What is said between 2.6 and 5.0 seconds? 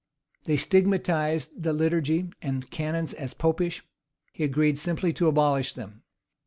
canons as Popish: he agreed